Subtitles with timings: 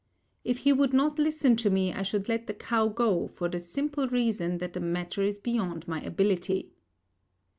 [0.43, 3.59] If he would not listen to me, I should let the cow go for the
[3.59, 6.71] simple reason that the matter is beyond my ability.